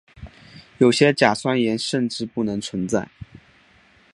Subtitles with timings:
[0.79, 3.07] 有些甲酸盐甚至不能存在。